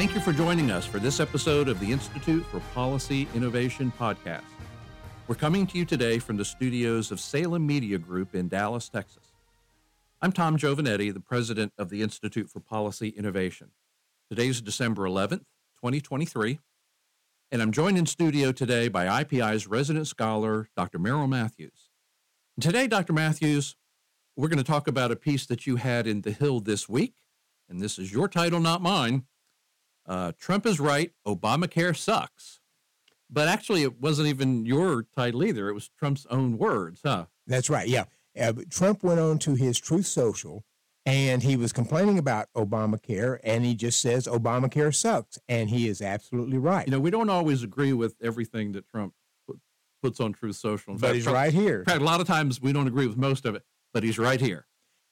Thank 0.00 0.14
you 0.14 0.20
for 0.22 0.32
joining 0.32 0.70
us 0.70 0.86
for 0.86 0.98
this 0.98 1.20
episode 1.20 1.68
of 1.68 1.78
the 1.78 1.92
Institute 1.92 2.46
for 2.46 2.60
Policy 2.72 3.28
Innovation 3.34 3.92
podcast. 3.98 4.40
We're 5.28 5.34
coming 5.34 5.66
to 5.66 5.76
you 5.76 5.84
today 5.84 6.18
from 6.18 6.38
the 6.38 6.44
studios 6.46 7.10
of 7.10 7.20
Salem 7.20 7.66
Media 7.66 7.98
Group 7.98 8.34
in 8.34 8.48
Dallas, 8.48 8.88
Texas. 8.88 9.34
I'm 10.22 10.32
Tom 10.32 10.56
Giovanetti, 10.56 11.12
the 11.12 11.20
president 11.20 11.74
of 11.76 11.90
the 11.90 12.00
Institute 12.00 12.48
for 12.48 12.60
Policy 12.60 13.10
Innovation. 13.10 13.72
Today's 14.30 14.62
December 14.62 15.02
11th, 15.02 15.44
2023, 15.82 16.60
and 17.52 17.60
I'm 17.60 17.70
joined 17.70 17.98
in 17.98 18.06
studio 18.06 18.52
today 18.52 18.88
by 18.88 19.22
IPI's 19.22 19.66
resident 19.66 20.06
scholar, 20.06 20.70
Dr. 20.78 20.98
Merrill 20.98 21.26
Matthews. 21.26 21.90
And 22.56 22.62
today, 22.62 22.86
Dr. 22.86 23.12
Matthews, 23.12 23.76
we're 24.34 24.48
going 24.48 24.56
to 24.56 24.64
talk 24.64 24.88
about 24.88 25.12
a 25.12 25.16
piece 25.16 25.44
that 25.44 25.66
you 25.66 25.76
had 25.76 26.06
in 26.06 26.22
The 26.22 26.32
Hill 26.32 26.60
this 26.60 26.88
week, 26.88 27.16
and 27.68 27.82
this 27.82 27.98
is 27.98 28.10
your 28.10 28.28
title, 28.28 28.60
not 28.60 28.80
mine. 28.80 29.26
Uh, 30.10 30.32
Trump 30.36 30.66
is 30.66 30.80
right, 30.80 31.12
Obamacare 31.24 31.96
sucks. 31.96 32.58
But 33.30 33.46
actually, 33.46 33.84
it 33.84 34.00
wasn't 34.00 34.26
even 34.26 34.66
your 34.66 35.04
title 35.14 35.44
either. 35.44 35.68
It 35.68 35.72
was 35.72 35.88
Trump's 35.88 36.26
own 36.28 36.58
words, 36.58 37.02
huh? 37.04 37.26
That's 37.46 37.70
right. 37.70 37.86
Yeah. 37.86 38.06
Uh, 38.38 38.54
Trump 38.70 39.04
went 39.04 39.20
on 39.20 39.38
to 39.38 39.54
his 39.54 39.78
Truth 39.78 40.06
Social 40.06 40.64
and 41.06 41.44
he 41.44 41.54
was 41.56 41.72
complaining 41.72 42.18
about 42.18 42.48
Obamacare 42.56 43.38
and 43.44 43.64
he 43.64 43.76
just 43.76 44.00
says 44.00 44.26
Obamacare 44.26 44.92
sucks. 44.92 45.38
And 45.48 45.70
he 45.70 45.86
is 45.86 46.02
absolutely 46.02 46.58
right. 46.58 46.88
You 46.88 46.90
know, 46.90 46.98
we 46.98 47.10
don't 47.10 47.30
always 47.30 47.62
agree 47.62 47.92
with 47.92 48.16
everything 48.20 48.72
that 48.72 48.88
Trump 48.88 49.14
put, 49.46 49.60
puts 50.02 50.18
on 50.18 50.32
Truth 50.32 50.56
Social. 50.56 50.94
In 50.94 50.98
but 50.98 51.06
fact, 51.08 51.14
he's 51.14 51.26
right 51.26 51.54
here. 51.54 51.80
In 51.80 51.84
fact, 51.84 52.00
a 52.00 52.04
lot 52.04 52.20
of 52.20 52.26
times 52.26 52.60
we 52.60 52.72
don't 52.72 52.88
agree 52.88 53.06
with 53.06 53.16
most 53.16 53.46
of 53.46 53.54
it, 53.54 53.62
but 53.94 54.02
he's 54.02 54.18
right 54.18 54.40
here. 54.40 54.66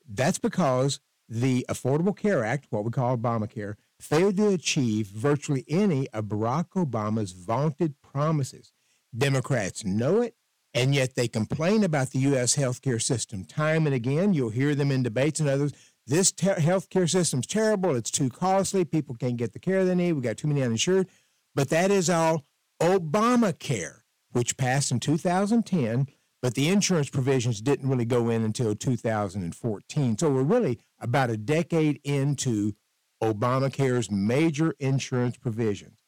That's 0.08 0.40
because 0.40 0.98
the 1.28 1.64
Affordable 1.68 2.16
Care 2.16 2.44
Act, 2.44 2.66
what 2.70 2.84
we 2.84 2.90
call 2.90 3.16
Obamacare, 3.16 3.76
failed 4.00 4.36
to 4.36 4.48
achieve 4.48 5.08
virtually 5.08 5.64
any 5.68 6.08
of 6.10 6.26
Barack 6.26 6.70
Obama's 6.70 7.32
vaunted 7.32 7.94
promises. 8.00 8.72
Democrats 9.16 9.84
know 9.84 10.20
it, 10.20 10.34
and 10.74 10.94
yet 10.94 11.14
they 11.14 11.28
complain 11.28 11.82
about 11.82 12.10
the 12.10 12.20
U.S. 12.20 12.56
healthcare 12.56 13.02
system 13.02 13.44
time 13.44 13.86
and 13.86 13.94
again. 13.94 14.34
You'll 14.34 14.50
hear 14.50 14.74
them 14.74 14.90
in 14.90 15.02
debates 15.02 15.40
and 15.40 15.48
others. 15.48 15.72
This 16.06 16.32
ter- 16.32 16.56
healthcare 16.56 17.10
system's 17.10 17.46
terrible. 17.46 17.96
It's 17.96 18.10
too 18.10 18.30
costly. 18.30 18.84
People 18.84 19.14
can't 19.14 19.36
get 19.36 19.52
the 19.52 19.58
care 19.58 19.84
they 19.84 19.94
need. 19.94 20.12
We've 20.12 20.22
got 20.22 20.36
too 20.36 20.48
many 20.48 20.62
uninsured. 20.62 21.08
But 21.54 21.70
that 21.70 21.90
is 21.90 22.08
all 22.08 22.44
Obamacare, 22.80 24.02
which 24.32 24.56
passed 24.56 24.92
in 24.92 25.00
2010, 25.00 26.06
but 26.40 26.54
the 26.54 26.68
insurance 26.68 27.10
provisions 27.10 27.60
didn't 27.60 27.88
really 27.88 28.04
go 28.04 28.28
in 28.28 28.44
until 28.44 28.74
2014. 28.74 30.18
So 30.18 30.30
we're 30.30 30.42
really 30.42 30.78
about 31.00 31.30
a 31.30 31.36
decade 31.36 32.00
into 32.04 32.74
Obamacare's 33.22 34.10
major 34.10 34.74
insurance 34.78 35.36
provisions. 35.36 36.00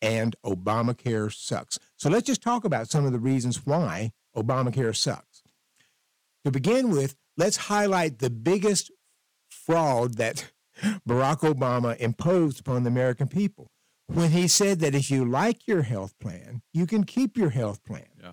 And 0.00 0.36
Obamacare 0.44 1.32
sucks. 1.32 1.78
So 1.96 2.08
let's 2.08 2.26
just 2.26 2.42
talk 2.42 2.64
about 2.64 2.88
some 2.88 3.04
of 3.04 3.12
the 3.12 3.18
reasons 3.18 3.66
why 3.66 4.12
Obamacare 4.36 4.94
sucks. 4.94 5.42
To 6.44 6.50
begin 6.52 6.90
with, 6.90 7.16
let's 7.36 7.56
highlight 7.56 8.18
the 8.18 8.30
biggest 8.30 8.92
fraud 9.48 10.14
that 10.18 10.52
Barack 11.06 11.40
Obama 11.40 11.96
imposed 11.96 12.60
upon 12.60 12.84
the 12.84 12.88
American 12.88 13.26
people 13.26 13.70
when 14.06 14.30
he 14.30 14.48
said 14.48 14.80
that 14.80 14.94
if 14.94 15.10
you 15.10 15.24
like 15.24 15.66
your 15.66 15.82
health 15.82 16.14
plan, 16.18 16.62
you 16.72 16.86
can 16.86 17.04
keep 17.04 17.36
your 17.36 17.50
health 17.50 17.84
plan. 17.84 18.06
Yeah. 18.22 18.32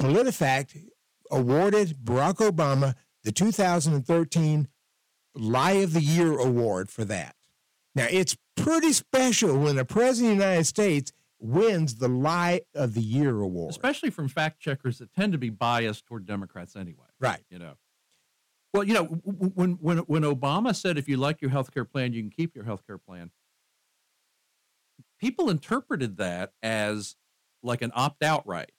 PolitiFact 0.00 0.84
awarded 1.30 1.96
Barack 2.02 2.36
Obama 2.36 2.94
the 3.24 3.32
2013 3.32 4.68
Lie 5.38 5.72
of 5.72 5.92
the 5.92 6.00
Year 6.00 6.38
award 6.38 6.90
for 6.90 7.04
that. 7.04 7.34
Now, 7.94 8.06
it's 8.10 8.36
pretty 8.56 8.92
special 8.92 9.58
when 9.58 9.78
a 9.78 9.84
President 9.84 10.32
of 10.32 10.38
the 10.38 10.44
United 10.44 10.64
States 10.64 11.12
wins 11.40 11.96
the 11.96 12.08
Lie 12.08 12.62
of 12.74 12.94
the 12.94 13.00
Year 13.00 13.40
award. 13.40 13.70
Especially 13.70 14.10
from 14.10 14.28
fact 14.28 14.60
checkers 14.60 14.98
that 14.98 15.12
tend 15.12 15.32
to 15.32 15.38
be 15.38 15.50
biased 15.50 16.06
toward 16.06 16.26
Democrats 16.26 16.76
anyway. 16.76 17.06
Right. 17.20 17.40
You 17.50 17.58
know. 17.58 17.74
Well, 18.74 18.84
you 18.84 18.92
know, 18.92 19.04
when 19.04 19.72
when 19.80 19.98
when 19.98 20.22
Obama 20.22 20.76
said 20.76 20.98
if 20.98 21.08
you 21.08 21.16
like 21.16 21.40
your 21.40 21.50
health 21.50 21.72
care 21.72 21.86
plan, 21.86 22.12
you 22.12 22.20
can 22.20 22.30
keep 22.30 22.54
your 22.54 22.64
health 22.64 22.86
care 22.86 22.98
plan, 22.98 23.30
people 25.18 25.48
interpreted 25.48 26.18
that 26.18 26.52
as 26.62 27.16
like 27.62 27.82
an 27.82 27.92
opt 27.94 28.22
out 28.22 28.46
right. 28.46 28.70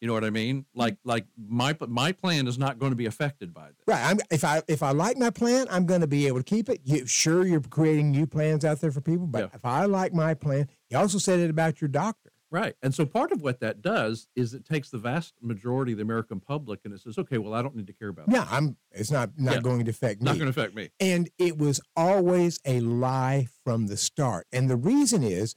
You 0.00 0.06
know 0.06 0.14
what 0.14 0.24
I 0.24 0.30
mean? 0.30 0.64
Like 0.74 0.96
like 1.04 1.26
my 1.36 1.76
my 1.88 2.12
plan 2.12 2.46
is 2.46 2.58
not 2.58 2.78
going 2.78 2.90
to 2.90 2.96
be 2.96 3.06
affected 3.06 3.52
by 3.52 3.68
this. 3.68 3.84
Right. 3.86 4.04
I'm, 4.04 4.18
if 4.30 4.44
I 4.44 4.62
if 4.68 4.82
I 4.82 4.92
like 4.92 5.16
my 5.16 5.30
plan, 5.30 5.66
I'm 5.70 5.86
going 5.86 6.02
to 6.02 6.06
be 6.06 6.26
able 6.26 6.38
to 6.38 6.44
keep 6.44 6.68
it. 6.68 6.80
You, 6.84 7.06
sure, 7.06 7.44
you're 7.46 7.60
creating 7.60 8.10
new 8.10 8.26
plans 8.26 8.64
out 8.64 8.80
there 8.80 8.92
for 8.92 9.00
people, 9.00 9.26
but 9.26 9.38
yeah. 9.38 9.48
if 9.54 9.64
I 9.64 9.86
like 9.86 10.12
my 10.12 10.34
plan, 10.34 10.68
you 10.88 10.98
also 10.98 11.18
said 11.18 11.40
it 11.40 11.50
about 11.50 11.80
your 11.80 11.88
doctor. 11.88 12.30
Right. 12.50 12.74
And 12.82 12.94
so 12.94 13.04
part 13.04 13.30
of 13.32 13.42
what 13.42 13.60
that 13.60 13.82
does 13.82 14.28
is 14.34 14.54
it 14.54 14.64
takes 14.64 14.88
the 14.88 14.98
vast 14.98 15.34
majority 15.42 15.92
of 15.92 15.98
the 15.98 16.02
American 16.02 16.40
public 16.40 16.80
and 16.84 16.94
it 16.94 17.00
says, 17.00 17.18
okay, 17.18 17.36
well, 17.36 17.52
I 17.52 17.60
don't 17.60 17.76
need 17.76 17.86
to 17.88 17.92
care 17.92 18.08
about 18.08 18.26
Yeah, 18.30 18.44
that. 18.44 18.52
I'm 18.52 18.76
it's 18.90 19.10
not 19.10 19.32
not 19.36 19.56
yeah. 19.56 19.60
going 19.60 19.84
to 19.84 19.90
affect 19.90 20.22
me. 20.22 20.24
Not 20.24 20.38
going 20.38 20.50
to 20.50 20.58
affect 20.58 20.74
me. 20.74 20.88
And 20.98 21.28
it 21.38 21.58
was 21.58 21.80
always 21.94 22.58
a 22.64 22.80
lie 22.80 23.48
from 23.64 23.88
the 23.88 23.96
start. 23.98 24.46
And 24.50 24.70
the 24.70 24.76
reason 24.76 25.22
is 25.22 25.56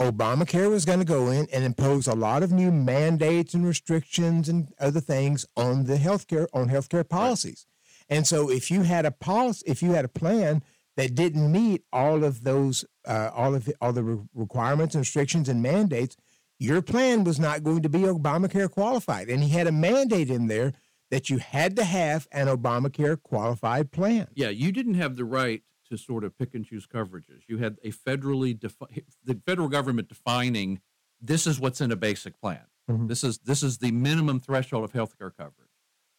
Obamacare 0.00 0.70
was 0.70 0.84
going 0.84 1.00
to 1.00 1.04
go 1.04 1.28
in 1.30 1.48
and 1.52 1.64
impose 1.64 2.06
a 2.06 2.14
lot 2.14 2.42
of 2.42 2.52
new 2.52 2.70
mandates 2.70 3.52
and 3.54 3.66
restrictions 3.66 4.48
and 4.48 4.68
other 4.78 5.00
things 5.00 5.44
on 5.56 5.84
the 5.84 5.96
healthcare 5.96 6.46
on 6.52 6.68
healthcare 6.68 7.08
policies. 7.08 7.66
And 8.08 8.26
so 8.26 8.48
if 8.50 8.70
you 8.70 8.82
had 8.82 9.04
a 9.04 9.10
policy, 9.10 9.64
if 9.66 9.82
you 9.82 9.92
had 9.92 10.04
a 10.04 10.08
plan 10.08 10.62
that 10.96 11.14
didn't 11.14 11.50
meet 11.50 11.82
all 11.92 12.24
of 12.24 12.44
those, 12.44 12.84
uh, 13.06 13.30
all 13.34 13.54
of 13.54 13.64
the, 13.64 13.74
all 13.80 13.92
the 13.92 14.02
re- 14.02 14.24
requirements 14.34 14.94
and 14.94 15.02
restrictions 15.02 15.48
and 15.48 15.62
mandates, 15.62 16.16
your 16.58 16.80
plan 16.80 17.24
was 17.24 17.38
not 17.38 17.62
going 17.62 17.82
to 17.82 17.88
be 17.88 18.00
Obamacare 18.00 18.70
qualified. 18.70 19.28
And 19.28 19.42
he 19.42 19.50
had 19.50 19.66
a 19.66 19.72
mandate 19.72 20.30
in 20.30 20.46
there 20.46 20.72
that 21.10 21.30
you 21.30 21.38
had 21.38 21.76
to 21.76 21.84
have 21.84 22.26
an 22.32 22.46
Obamacare 22.46 23.20
qualified 23.20 23.90
plan. 23.90 24.28
Yeah, 24.34 24.50
you 24.50 24.72
didn't 24.72 24.94
have 24.94 25.16
the 25.16 25.24
right 25.24 25.62
to 25.88 25.98
sort 25.98 26.24
of 26.24 26.36
pick 26.38 26.54
and 26.54 26.64
choose 26.64 26.86
coverages. 26.86 27.42
You 27.46 27.58
had 27.58 27.78
a 27.82 27.90
federally 27.90 28.58
defi- 28.58 29.04
the 29.24 29.40
federal 29.46 29.68
government 29.68 30.08
defining 30.08 30.80
this 31.20 31.46
is 31.46 31.58
what's 31.58 31.80
in 31.80 31.90
a 31.90 31.96
basic 31.96 32.40
plan. 32.40 32.66
Mm-hmm. 32.90 33.08
This 33.08 33.24
is 33.24 33.38
this 33.38 33.62
is 33.62 33.78
the 33.78 33.90
minimum 33.90 34.40
threshold 34.40 34.84
of 34.84 34.92
healthcare 34.92 35.32
coverage. 35.36 35.70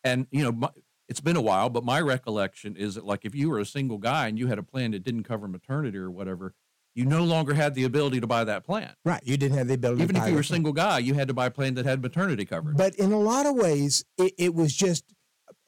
And 0.04 0.28
you 0.32 0.44
know, 0.44 0.52
my, 0.52 0.70
it's 1.08 1.22
been 1.22 1.36
a 1.36 1.42
while, 1.42 1.70
but 1.70 1.84
my 1.84 2.00
recollection 2.00 2.76
is 2.76 2.96
that 2.96 3.06
like 3.06 3.26
if 3.26 3.34
you 3.34 3.50
were 3.50 3.60
a 3.60 3.66
single 3.66 3.98
guy 3.98 4.28
and 4.28 4.38
you 4.38 4.48
had 4.48 4.60
a 4.60 4.64
plan 4.64 4.92
that 4.92 5.04
didn't 5.04 5.24
cover 5.24 5.48
maternity 5.48 5.98
or 5.98 6.12
whatever, 6.12 6.54
you 6.94 7.06
no 7.06 7.24
longer 7.24 7.54
had 7.54 7.76
the 7.76 7.84
ability 7.84 8.20
to 8.20 8.28
buy 8.28 8.44
that 8.44 8.64
plan. 8.64 8.94
Right. 9.06 9.22
You 9.24 9.38
didn't 9.38 9.58
have 9.58 9.68
the 9.68 9.76
ability. 9.76 10.04
Even 10.04 10.16
if 10.16 10.28
you 10.28 10.34
were 10.34 10.42
a 10.42 10.44
single 10.44 10.74
guy, 10.74 11.00
you 11.00 11.14
had 11.14 11.28
to 11.28 11.34
buy 11.34 11.48
a 11.48 11.52
plan 11.52 11.76
that 11.76 11.86
had 11.86 12.02
maternity 12.02 12.46
coverage. 12.46 12.78
But 12.78 12.96
in 12.96 13.12
a 13.12 13.20
lot 13.20 13.46
of 13.46 13.56
ways, 13.56 14.04
it, 14.18 14.34
it 14.38 14.54
was 14.54 14.76
just 14.76 15.04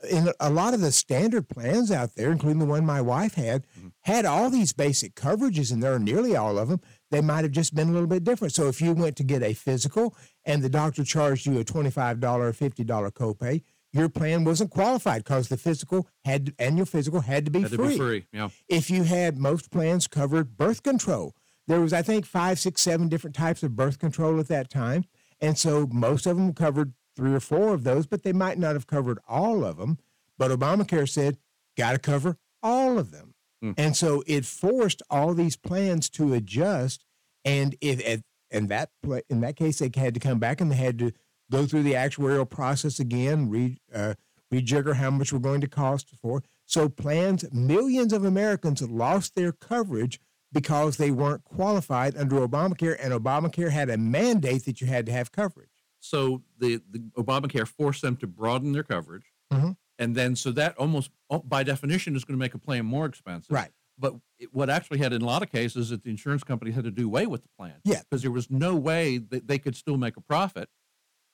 in 0.09 0.29
a 0.39 0.49
lot 0.49 0.73
of 0.73 0.81
the 0.81 0.91
standard 0.91 1.47
plans 1.47 1.91
out 1.91 2.15
there, 2.15 2.31
including 2.31 2.59
the 2.59 2.65
one 2.65 2.85
my 2.85 3.01
wife 3.01 3.35
had. 3.35 3.65
Had 4.01 4.25
all 4.25 4.49
these 4.49 4.73
basic 4.73 5.15
coverages 5.15 5.71
in 5.71 5.79
there, 5.79 5.93
are 5.93 5.99
nearly 5.99 6.35
all 6.35 6.57
of 6.57 6.69
them. 6.69 6.81
They 7.11 7.21
might 7.21 7.43
have 7.43 7.51
just 7.51 7.75
been 7.75 7.89
a 7.89 7.91
little 7.91 8.07
bit 8.07 8.23
different. 8.23 8.53
So 8.53 8.67
if 8.67 8.81
you 8.81 8.93
went 8.93 9.15
to 9.17 9.23
get 9.23 9.43
a 9.43 9.53
physical 9.53 10.15
and 10.45 10.63
the 10.63 10.69
doctor 10.69 11.03
charged 11.03 11.45
you 11.45 11.59
a 11.59 11.63
$25 11.63 12.23
or 12.23 12.51
$50 12.51 13.11
copay, 13.11 13.61
your 13.93 14.09
plan 14.09 14.43
wasn't 14.43 14.71
qualified 14.71 15.23
because 15.23 15.49
the 15.49 15.57
physical 15.57 16.07
had 16.23 16.53
and 16.57 16.77
your 16.77 16.85
physical 16.85 17.21
had 17.21 17.45
to 17.45 17.51
be 17.51 17.61
had 17.61 17.71
free. 17.71 17.77
To 17.77 17.89
be 17.89 17.97
free. 17.97 18.25
Yeah. 18.31 18.49
If 18.69 18.89
you 18.89 19.03
had 19.03 19.37
most 19.37 19.69
plans 19.69 20.07
covered 20.07 20.57
birth 20.57 20.81
control, 20.81 21.35
there 21.67 21.81
was 21.81 21.93
I 21.93 22.01
think 22.01 22.25
five, 22.25 22.57
six, 22.59 22.81
seven 22.81 23.09
different 23.09 23.35
types 23.35 23.63
of 23.63 23.75
birth 23.75 23.99
control 23.99 24.39
at 24.39 24.47
that 24.47 24.69
time, 24.69 25.05
and 25.41 25.57
so 25.57 25.87
most 25.91 26.25
of 26.25 26.37
them 26.37 26.53
covered 26.53 26.93
three 27.15 27.33
or 27.33 27.39
four 27.39 27.73
of 27.73 27.83
those, 27.83 28.07
but 28.07 28.23
they 28.23 28.33
might 28.33 28.57
not 28.57 28.73
have 28.73 28.87
covered 28.87 29.19
all 29.27 29.65
of 29.65 29.77
them. 29.77 29.97
But 30.37 30.51
Obamacare 30.51 31.09
said, 31.09 31.37
got 31.77 31.91
to 31.91 31.99
cover 31.99 32.37
all 32.63 32.97
of 32.97 33.11
them. 33.11 33.30
Mm. 33.63 33.75
And 33.77 33.95
so 33.95 34.23
it 34.27 34.45
forced 34.45 35.01
all 35.09 35.33
these 35.33 35.55
plans 35.55 36.09
to 36.11 36.33
adjust. 36.33 37.05
And 37.45 37.75
if 37.81 38.21
in 38.49 38.67
that 38.67 38.89
in 39.29 39.41
that 39.41 39.55
case, 39.55 39.79
they 39.79 39.91
had 39.95 40.13
to 40.13 40.19
come 40.19 40.39
back 40.39 40.61
and 40.61 40.71
they 40.71 40.75
had 40.75 40.99
to 40.99 41.11
go 41.51 41.65
through 41.65 41.83
the 41.83 41.93
actuarial 41.93 42.49
process 42.49 42.99
again, 42.99 43.49
re, 43.49 43.77
uh, 43.93 44.13
rejigger 44.53 44.95
how 44.95 45.11
much 45.11 45.31
we're 45.31 45.39
going 45.39 45.61
to 45.61 45.67
cost 45.67 46.09
for. 46.21 46.43
So 46.65 46.87
plans, 46.87 47.45
millions 47.51 48.13
of 48.13 48.23
Americans 48.23 48.81
lost 48.81 49.35
their 49.35 49.51
coverage 49.51 50.19
because 50.53 50.97
they 50.97 51.11
weren't 51.11 51.43
qualified 51.43 52.17
under 52.17 52.35
Obamacare, 52.45 52.97
and 52.99 53.13
Obamacare 53.13 53.71
had 53.71 53.89
a 53.89 53.97
mandate 53.97 54.65
that 54.65 54.81
you 54.81 54.87
had 54.87 55.05
to 55.05 55.11
have 55.11 55.31
coverage. 55.31 55.69
So 55.99 56.43
the, 56.57 56.81
the 56.89 56.99
Obamacare 57.17 57.67
forced 57.67 58.01
them 58.01 58.17
to 58.17 58.27
broaden 58.27 58.71
their 58.71 58.83
coverage. 58.83 59.31
Mm-hmm. 59.51 59.71
And 60.01 60.15
then, 60.15 60.35
so 60.35 60.51
that 60.53 60.75
almost 60.79 61.11
oh, 61.29 61.39
by 61.39 61.61
definition 61.61 62.15
is 62.15 62.25
going 62.25 62.37
to 62.37 62.39
make 62.39 62.55
a 62.55 62.57
plan 62.57 62.85
more 62.85 63.05
expensive. 63.05 63.51
Right. 63.51 63.69
But 63.99 64.15
it, 64.39 64.51
what 64.51 64.67
actually 64.67 64.97
had 64.97 65.13
in 65.13 65.21
a 65.21 65.25
lot 65.25 65.43
of 65.43 65.51
cases 65.51 65.75
is 65.75 65.89
that 65.91 66.03
the 66.03 66.09
insurance 66.09 66.43
companies 66.43 66.73
had 66.73 66.85
to 66.85 66.91
do 66.91 67.05
away 67.05 67.27
with 67.27 67.43
the 67.43 67.49
plan. 67.55 67.75
Yeah. 67.83 68.01
Because 68.09 68.23
there 68.23 68.31
was 68.31 68.49
no 68.49 68.75
way 68.75 69.19
that 69.19 69.47
they 69.47 69.59
could 69.59 69.75
still 69.75 69.97
make 69.97 70.17
a 70.17 70.21
profit 70.21 70.69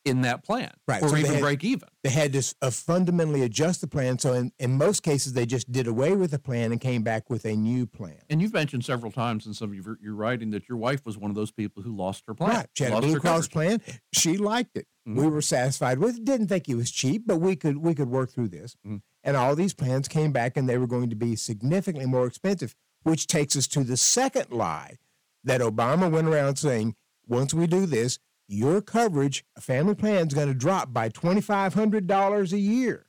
in 0.07 0.21
that 0.21 0.43
plan, 0.43 0.71
Right, 0.87 1.03
or 1.03 1.09
so 1.09 1.17
even 1.17 1.31
had- 1.33 1.41
break 1.41 1.63
even. 1.63 1.87
They 2.03 2.09
had 2.09 2.33
to 2.33 2.55
uh, 2.61 2.69
fundamentally 2.71 3.41
adjust 3.43 3.81
the 3.81 3.87
plan. 3.87 4.17
So 4.19 4.33
in, 4.33 4.51
in 4.59 4.77
most 4.77 5.03
cases, 5.03 5.33
they 5.33 5.45
just 5.45 5.71
did 5.71 5.87
away 5.87 6.15
with 6.15 6.31
the 6.31 6.39
plan 6.39 6.71
and 6.71 6.79
came 6.79 7.03
back 7.03 7.29
with 7.29 7.43
a 7.45 7.55
new 7.55 7.85
plan. 7.85 8.19
And 8.29 8.41
you've 8.41 8.53
mentioned 8.53 8.85
several 8.85 9.11
times 9.11 9.45
in 9.45 9.53
some 9.53 9.69
of 9.69 9.75
your, 9.75 9.97
your 10.01 10.15
writing 10.15 10.51
that 10.51 10.69
your 10.69 10.77
wife 10.77 11.05
was 11.05 11.17
one 11.17 11.29
of 11.29 11.35
those 11.35 11.51
people 11.51 11.83
who 11.83 11.95
lost 11.95 12.23
her 12.27 12.33
plan. 12.33 12.49
Right. 12.51 12.67
She 12.73 12.83
had 12.85 12.93
a 12.93 12.95
lost 12.95 13.05
Blue 13.05 13.13
her 13.15 13.19
Cross 13.19 13.47
coverage. 13.49 13.81
plan. 13.83 13.99
She 14.13 14.37
liked 14.37 14.77
it. 14.77 14.87
We 15.05 15.13
Mhm. 15.23 15.31
were 15.31 15.41
satisfied 15.41 15.99
with 15.99 16.17
it. 16.17 16.25
Didn't 16.25 16.47
think 16.47 16.67
it 16.69 16.75
was 16.75 16.91
cheap, 16.91 17.23
but 17.25 17.37
we 17.37 17.55
could 17.55 17.77
we 17.77 17.93
could 17.95 18.09
work 18.09 18.31
through 18.31 18.49
this. 18.49 18.75
Mhm. 18.85 19.01
And 19.23 19.35
all 19.37 19.55
these 19.55 19.73
plans 19.73 20.07
came 20.07 20.31
back 20.31 20.55
and 20.57 20.67
they 20.69 20.77
were 20.77 20.87
going 20.87 21.09
to 21.09 21.15
be 21.15 21.35
significantly 21.35 22.05
more 22.05 22.25
expensive, 22.27 22.75
which 23.03 23.27
takes 23.27 23.55
us 23.57 23.67
to 23.69 23.83
the 23.83 23.97
second 23.97 24.51
lie 24.51 24.95
that 25.43 25.61
Obama 25.61 26.09
went 26.11 26.27
around 26.27 26.57
saying, 26.57 26.95
once 27.25 27.53
we 27.53 27.67
do 27.67 27.85
this, 27.85 28.19
your 28.47 28.81
coverage, 28.81 29.43
a 29.55 29.61
family 29.61 29.95
plan 29.95 30.27
is 30.27 30.33
going 30.33 30.47
to 30.47 30.53
drop 30.53 30.93
by 30.93 31.09
$2500 31.09 32.51
a 32.53 32.57
year. 32.59 33.05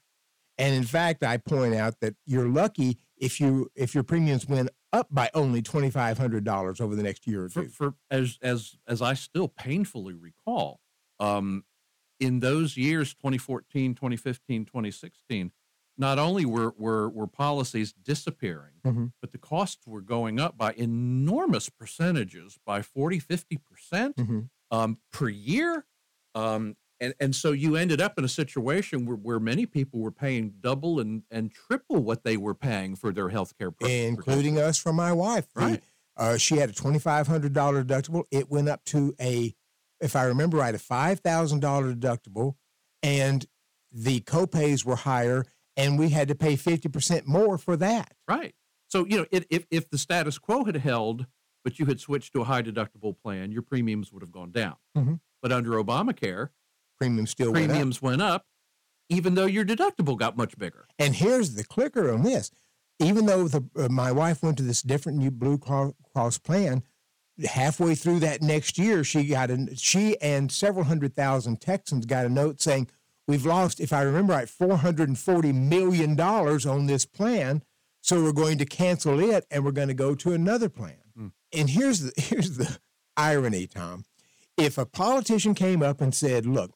And 0.56 0.74
in 0.74 0.84
fact, 0.84 1.22
I 1.22 1.36
point 1.36 1.74
out 1.74 2.00
that 2.00 2.14
you're 2.26 2.48
lucky 2.48 2.98
if 3.16 3.40
you 3.40 3.70
if 3.74 3.94
your 3.94 4.04
premiums 4.04 4.48
went 4.48 4.70
up 4.92 5.06
by 5.10 5.30
only 5.34 5.62
$2500 5.62 6.80
over 6.80 6.96
the 6.96 7.02
next 7.02 7.26
year 7.26 7.44
or 7.44 7.48
two. 7.48 7.68
for 7.68 7.94
as 8.10 8.38
as 8.42 8.76
as 8.86 9.00
I 9.02 9.14
still 9.14 9.48
painfully 9.48 10.14
recall, 10.14 10.80
um, 11.20 11.64
in 12.18 12.40
those 12.40 12.76
years 12.76 13.14
2014, 13.14 13.94
2015, 13.94 14.64
2016, 14.64 15.52
not 15.96 16.18
only 16.18 16.44
were 16.44 16.74
were 16.76 17.08
were 17.08 17.26
policies 17.28 17.92
disappearing, 17.92 18.74
Mhm. 18.84 19.12
but 19.20 19.30
the 19.32 19.38
costs 19.38 19.86
were 19.86 20.00
going 20.00 20.40
up 20.40 20.56
by 20.58 20.72
enormous 20.74 21.68
percentages, 21.68 22.58
by 22.66 22.82
40, 22.82 23.18
50 23.20 23.56
percent 23.58 24.16
Mhm. 24.16 24.48
Um, 24.70 24.98
per 25.12 25.28
year. 25.28 25.84
Um, 26.34 26.76
and, 27.00 27.14
and 27.20 27.34
so 27.34 27.52
you 27.52 27.76
ended 27.76 28.00
up 28.00 28.18
in 28.18 28.24
a 28.24 28.28
situation 28.28 29.06
where, 29.06 29.16
where 29.16 29.40
many 29.40 29.66
people 29.66 30.00
were 30.00 30.10
paying 30.10 30.54
double 30.60 30.98
and, 30.98 31.22
and 31.30 31.52
triple 31.52 32.02
what 32.02 32.24
they 32.24 32.36
were 32.36 32.54
paying 32.54 32.96
for 32.96 33.12
their 33.12 33.28
health 33.28 33.56
care 33.56 33.70
including 33.80 34.58
us 34.58 34.78
for 34.78 34.92
my 34.92 35.12
wife. 35.12 35.46
Right. 35.54 35.82
uh, 36.16 36.36
she 36.36 36.56
had 36.56 36.70
a 36.70 36.72
$2,500 36.72 37.50
deductible. 37.84 38.24
It 38.30 38.50
went 38.50 38.68
up 38.68 38.84
to 38.86 39.14
a, 39.20 39.54
if 40.00 40.16
I 40.16 40.24
remember 40.24 40.58
right, 40.58 40.74
a 40.74 40.78
$5,000 40.78 41.60
deductible, 42.00 42.54
and 43.02 43.46
the 43.92 44.20
copays 44.20 44.84
were 44.84 44.96
higher, 44.96 45.44
and 45.76 45.98
we 45.98 46.08
had 46.08 46.28
to 46.28 46.34
pay 46.34 46.56
50% 46.56 47.26
more 47.26 47.58
for 47.58 47.76
that. 47.76 48.12
Right. 48.26 48.54
So, 48.88 49.06
you 49.06 49.18
know, 49.18 49.26
it, 49.30 49.46
if, 49.50 49.66
if 49.70 49.88
the 49.90 49.98
status 49.98 50.38
quo 50.38 50.64
had 50.64 50.76
held, 50.76 51.26
but 51.68 51.78
you 51.78 51.84
had 51.84 52.00
switched 52.00 52.32
to 52.32 52.40
a 52.40 52.44
high 52.44 52.62
deductible 52.62 53.14
plan, 53.22 53.52
your 53.52 53.60
premiums 53.60 54.10
would 54.10 54.22
have 54.22 54.32
gone 54.32 54.50
down. 54.50 54.76
Mhm. 54.96 55.20
But 55.42 55.52
under 55.52 55.72
Obamacare, 55.72 56.48
Premium 56.96 57.26
still 57.26 57.52
went 57.52 57.64
up. 57.66 57.68
premiums 57.70 58.00
went 58.00 58.22
up, 58.22 58.46
even 59.10 59.34
though 59.34 59.44
your 59.44 59.66
deductible 59.66 60.16
got 60.18 60.34
much 60.34 60.56
bigger. 60.56 60.86
And 60.98 61.14
here's 61.14 61.54
the 61.56 61.62
clicker 61.64 62.10
on 62.10 62.22
this. 62.22 62.50
Even 62.98 63.26
though 63.26 63.46
the, 63.48 63.62
uh, 63.76 63.88
my 63.90 64.10
wife 64.10 64.42
went 64.42 64.56
to 64.56 64.62
this 64.62 64.80
different 64.82 65.18
new 65.18 65.30
Blue 65.30 65.58
Cross 65.58 66.38
plan, 66.38 66.82
halfway 67.44 67.94
through 67.94 68.20
that 68.20 68.40
next 68.42 68.78
year, 68.78 69.04
she 69.04 69.26
got 69.26 69.50
a, 69.50 69.76
she 69.76 70.18
and 70.22 70.50
several 70.50 70.84
hundred 70.86 71.14
thousand 71.14 71.60
Texans 71.60 72.06
got 72.06 72.24
a 72.24 72.28
note 72.30 72.60
saying, 72.62 72.88
"We've 73.28 73.44
lost, 73.46 73.78
if 73.78 73.92
I 73.92 74.00
remember 74.02 74.32
right, 74.32 74.48
four 74.48 74.78
hundred 74.78 75.08
and 75.08 75.18
forty 75.18 75.52
million 75.52 76.16
dollars 76.16 76.64
on 76.66 76.86
this 76.86 77.04
plan, 77.04 77.62
so 78.00 78.24
we're 78.24 78.32
going 78.32 78.56
to 78.58 78.64
cancel 78.64 79.20
it 79.20 79.46
and 79.50 79.64
we're 79.64 79.70
going 79.70 79.88
to 79.88 79.94
go 79.94 80.16
to 80.16 80.32
another 80.32 80.68
plan." 80.70 80.96
Hmm. 81.18 81.28
And 81.52 81.68
here's 81.70 82.00
the 82.00 82.12
here's 82.20 82.56
the 82.56 82.78
irony, 83.16 83.66
Tom. 83.66 84.04
If 84.56 84.78
a 84.78 84.86
politician 84.86 85.54
came 85.54 85.82
up 85.82 86.00
and 86.00 86.14
said, 86.14 86.46
"Look," 86.46 86.72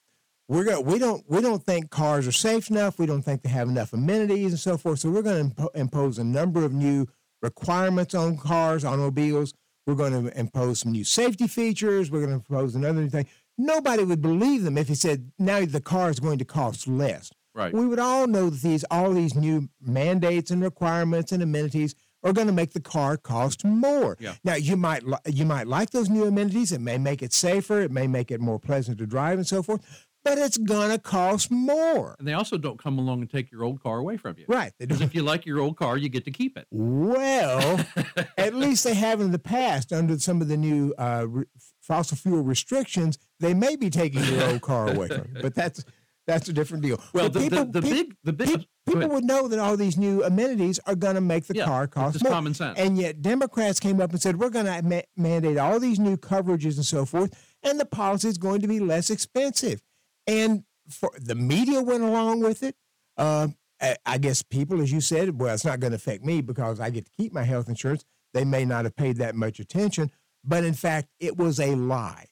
we're 0.49 0.65
going 0.65 0.85
we 0.85 0.99
don't 0.99 1.25
we 1.29 1.41
don't 1.41 1.63
think 1.65 1.91
cars 1.91 2.27
are 2.27 2.33
safe 2.33 2.69
enough 2.71 2.99
we 2.99 3.07
don't 3.07 3.23
think 3.23 3.43
they 3.43 3.49
have 3.51 3.69
enough 3.69 3.93
amenities 3.93 4.53
and 4.53 4.61
so 4.61 4.77
forth 4.77 4.99
so 4.99 5.11
we're 5.11 5.23
going 5.23 5.51
to 5.51 5.55
impo- 5.55 5.75
impose 5.77 6.19
a 6.19 6.25
number 6.25 6.65
of 6.65 6.73
new 6.73 7.07
requirements 7.41 8.15
on 8.15 8.37
cars 8.37 8.85
automobiles 8.85 9.55
we're 9.87 9.95
going 9.95 10.13
to 10.13 10.39
impose 10.39 10.81
some 10.81 10.93
new 10.93 11.05
safety 11.05 11.47
features 11.47 12.11
we're 12.11 12.19
going 12.19 12.31
to 12.31 12.35
impose 12.35 12.75
another 12.75 13.01
new 13.01 13.09
thing 13.09 13.27
nobody 13.57 14.05
would 14.05 14.21
believe 14.21 14.63
them 14.65 14.77
if 14.77 14.89
he 14.89 14.95
said 14.95 15.31
now 15.39 15.65
the 15.65 15.81
car 15.81 16.11
is 16.11 16.21
going 16.21 16.39
to 16.39 16.45
cost 16.45 16.87
less 16.89 17.31
Right. 17.55 17.73
we 17.73 17.87
would 17.87 17.99
all 17.99 18.27
know 18.27 18.49
that 18.51 18.63
these 18.63 18.83
all 18.91 19.13
these 19.13 19.35
new 19.35 19.69
mandates 19.81 20.51
and 20.51 20.63
requirements 20.63 21.33
and 21.33 21.43
amenities 21.43 21.95
are 22.23 22.33
going 22.33 22.47
to 22.47 22.53
make 22.53 22.73
the 22.73 22.81
car 22.81 23.17
cost 23.17 23.65
more. 23.65 24.17
Yeah. 24.21 24.35
Now 24.45 24.55
you 24.55 24.77
might 24.77 25.03
li- 25.05 25.17
you 25.27 25.45
might 25.45 25.67
like 25.67 25.91
those 25.91 26.09
new 26.09 26.25
amenities. 26.25 26.73
It 26.73 26.81
may 26.81 26.99
make 26.99 27.23
it 27.23 27.33
safer. 27.33 27.81
It 27.81 27.91
may 27.91 28.07
make 28.07 28.31
it 28.31 28.41
more 28.41 28.59
pleasant 28.59 28.99
to 28.99 29.07
drive 29.07 29.39
and 29.39 29.47
so 29.47 29.63
forth. 29.63 30.07
But 30.25 30.39
it's 30.39 30.57
going 30.57 30.93
to 30.93 31.01
cost 31.01 31.51
more. 31.51 32.15
And 32.21 32.29
they 32.29 32.33
also 32.35 32.57
don't 32.57 32.79
come 32.79 32.97
along 32.97 33.23
and 33.23 33.29
take 33.31 33.51
your 33.51 33.65
old 33.65 33.83
car 33.83 33.99
away 33.99 34.17
from 34.17 34.37
you. 34.39 34.45
Right. 34.47 34.73
Because 34.79 35.01
if 35.01 35.17
you 35.17 35.23
like 35.25 35.45
your 35.45 35.59
old 35.59 35.77
car, 35.77 35.97
you 35.97 36.09
get 36.09 36.25
to 36.27 36.31
keep 36.31 36.57
it. 36.57 36.69
well, 36.71 37.85
at 38.39 38.55
least 38.55 38.85
they 38.85 38.95
have 38.95 39.21
in 39.21 39.33
the 39.33 39.39
past 39.41 39.93
under 39.93 40.17
some 40.21 40.41
of 40.41 40.47
the 40.47 40.57
new 40.57 40.95
uh, 40.97 41.27
re- 41.29 41.45
fossil 41.81 42.17
fuel 42.17 42.43
restrictions. 42.43 43.19
They 43.41 43.53
may 43.53 43.75
be 43.75 43.91
taking 43.91 44.23
your 44.25 44.45
old 44.51 44.61
car 44.63 44.91
away 44.95 45.09
from 45.09 45.27
you, 45.35 45.43
but 45.43 45.57
that's 45.57 45.85
that's 46.29 46.49
a 46.49 46.53
different 46.53 46.85
deal. 46.85 47.03
Well, 47.13 47.29
the, 47.29 47.41
people- 47.41 47.65
the, 47.65 47.81
the 47.81 47.83
pe- 47.83 47.91
big, 47.91 48.17
the 48.23 48.33
big, 48.33 48.67
people 48.87 49.09
would 49.09 49.25
know 49.25 49.49
that 49.49 49.59
all 49.59 49.77
these 49.77 49.97
new 49.97 50.23
amenities 50.25 50.79
are 50.87 50.95
going 50.95 51.15
to 51.15 51.21
make 51.21 51.47
the 51.47 51.55
Yeah, 51.57 51.65
car 51.67 51.87
cost 51.87 52.23
more. 52.23 52.33
common 52.33 52.55
sense. 52.55 52.79
And 52.79 52.99
yet, 52.99 53.23
Democrats 53.23 53.79
came 53.81 54.01
up 54.01 54.11
and 54.11 54.21
said, 54.21 54.39
we're 54.39 54.51
going 54.51 54.67
to 54.67 54.83
ma- 54.83 55.01
mandate 55.17 55.57
all 55.59 55.79
these 55.81 55.99
new 55.99 56.17
coverages 56.17 56.77
and 56.77 56.85
so 56.87 57.05
forth, 57.05 57.35
and 57.63 57.79
the 57.79 57.85
policy 57.87 58.29
is 58.29 58.39
going 58.39 58.61
to 58.63 58.69
be 58.69 58.81
less 58.81 59.11
expensive. 59.11 59.83
And 60.27 60.65
for 60.89 61.11
the 61.19 61.35
media 61.35 61.81
went 61.83 62.03
along 62.03 62.41
with 62.41 62.63
it. 62.63 62.77
Uh, 63.17 63.49
I, 63.81 63.97
I 64.07 64.19
guess 64.19 64.43
people, 64.43 64.81
as 64.81 64.93
you 64.93 65.01
said, 65.01 65.41
well, 65.41 65.55
it's 65.55 65.65
not 65.65 65.81
going 65.81 65.91
to 65.93 65.97
affect 65.97 66.25
me 66.25 66.41
because 66.41 66.81
I 66.81 66.91
get 66.91 67.07
to 67.07 67.13
keep 67.17 67.33
my 67.33 67.43
health 67.45 67.69
insurance. 67.69 68.05
They 68.35 68.45
may 68.45 68.65
not 68.65 68.85
have 68.85 68.97
paid 68.97 69.17
that 69.19 69.35
much 69.35 69.59
attention, 69.61 70.11
but 70.45 70.65
in 70.65 70.75
fact, 70.75 71.09
it 71.21 71.37
was 71.37 71.59
a 71.61 71.75
lie. 71.75 72.27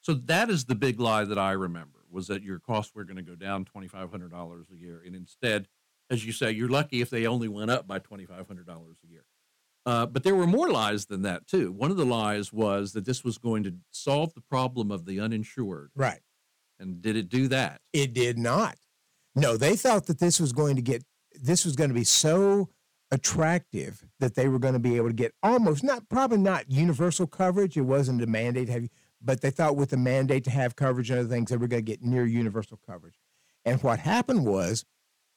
So 0.00 0.14
that 0.14 0.48
is 0.50 0.64
the 0.64 0.74
big 0.74 0.98
lie 1.00 1.24
that 1.24 1.38
I 1.38 1.52
remember 1.52 1.97
was 2.10 2.26
that 2.28 2.42
your 2.42 2.58
costs 2.58 2.94
were 2.94 3.04
going 3.04 3.16
to 3.16 3.22
go 3.22 3.34
down 3.34 3.64
twenty 3.64 3.88
five 3.88 4.10
hundred 4.10 4.30
dollars 4.30 4.66
a 4.72 4.76
year, 4.76 5.02
and 5.04 5.14
instead, 5.14 5.68
as 6.10 6.24
you 6.26 6.32
say, 6.32 6.50
you're 6.50 6.68
lucky 6.68 7.00
if 7.00 7.10
they 7.10 7.26
only 7.26 7.48
went 7.48 7.70
up 7.70 7.86
by 7.86 7.98
twenty 7.98 8.24
five 8.26 8.46
hundred 8.46 8.66
dollars 8.66 8.98
a 9.04 9.10
year. 9.10 9.24
Uh, 9.86 10.04
but 10.06 10.22
there 10.22 10.34
were 10.34 10.46
more 10.46 10.68
lies 10.70 11.06
than 11.06 11.22
that 11.22 11.46
too. 11.46 11.72
One 11.72 11.90
of 11.90 11.96
the 11.96 12.04
lies 12.04 12.52
was 12.52 12.92
that 12.92 13.04
this 13.06 13.24
was 13.24 13.38
going 13.38 13.62
to 13.64 13.74
solve 13.90 14.34
the 14.34 14.40
problem 14.42 14.90
of 14.90 15.06
the 15.06 15.18
uninsured, 15.20 15.90
Right. 15.96 16.20
and 16.78 17.00
did 17.00 17.16
it 17.16 17.28
do 17.30 17.48
that? 17.48 17.80
It 17.92 18.12
did 18.12 18.38
not. 18.38 18.76
No, 19.34 19.56
they 19.56 19.76
thought 19.76 20.06
that 20.06 20.18
this 20.18 20.40
was 20.40 20.52
going 20.52 20.76
to 20.76 20.82
get 20.82 21.04
this 21.40 21.64
was 21.64 21.76
going 21.76 21.88
to 21.90 21.94
be 21.94 22.04
so 22.04 22.68
attractive 23.10 24.04
that 24.20 24.34
they 24.34 24.48
were 24.48 24.58
going 24.58 24.74
to 24.74 24.80
be 24.80 24.96
able 24.96 25.08
to 25.08 25.14
get 25.14 25.32
almost 25.42 25.82
not 25.82 26.08
probably 26.08 26.38
not 26.38 26.70
universal 26.70 27.26
coverage. 27.26 27.76
It 27.76 27.82
wasn't 27.82 28.22
a 28.22 28.26
mandate 28.26 28.68
have, 28.68 28.88
but 29.22 29.40
they 29.40 29.50
thought 29.50 29.76
with 29.76 29.90
the 29.90 29.96
mandate 29.96 30.44
to 30.44 30.50
have 30.50 30.76
coverage 30.76 31.10
and 31.10 31.20
other 31.20 31.28
things, 31.28 31.50
they 31.50 31.56
were 31.56 31.68
going 31.68 31.84
to 31.84 31.90
get 31.90 32.02
near 32.02 32.24
universal 32.24 32.78
coverage. 32.86 33.18
And 33.64 33.82
what 33.82 33.98
happened 34.00 34.46
was 34.46 34.84